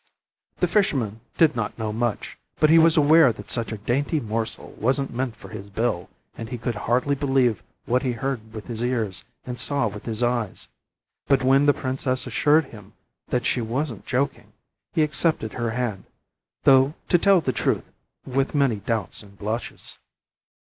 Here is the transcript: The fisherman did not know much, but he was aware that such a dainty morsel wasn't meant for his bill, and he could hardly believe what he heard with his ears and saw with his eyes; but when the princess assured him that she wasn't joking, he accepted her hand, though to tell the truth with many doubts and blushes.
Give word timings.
The 0.57 0.67
fisherman 0.67 1.19
did 1.37 1.55
not 1.55 1.77
know 1.77 1.93
much, 1.93 2.35
but 2.59 2.71
he 2.71 2.79
was 2.79 2.97
aware 2.97 3.31
that 3.31 3.51
such 3.51 3.71
a 3.71 3.77
dainty 3.77 4.19
morsel 4.19 4.71
wasn't 4.79 5.13
meant 5.13 5.35
for 5.35 5.49
his 5.49 5.69
bill, 5.69 6.09
and 6.35 6.49
he 6.49 6.57
could 6.57 6.73
hardly 6.73 7.13
believe 7.13 7.61
what 7.85 8.01
he 8.01 8.13
heard 8.13 8.51
with 8.51 8.65
his 8.65 8.81
ears 8.81 9.23
and 9.45 9.59
saw 9.59 9.87
with 9.87 10.07
his 10.07 10.23
eyes; 10.23 10.67
but 11.27 11.43
when 11.43 11.67
the 11.67 11.71
princess 11.75 12.25
assured 12.25 12.65
him 12.65 12.93
that 13.27 13.45
she 13.45 13.61
wasn't 13.61 14.07
joking, 14.07 14.53
he 14.91 15.03
accepted 15.03 15.53
her 15.53 15.69
hand, 15.69 16.05
though 16.63 16.95
to 17.09 17.19
tell 17.19 17.39
the 17.39 17.53
truth 17.53 17.85
with 18.25 18.55
many 18.55 18.77
doubts 18.77 19.21
and 19.21 19.37
blushes. 19.37 19.99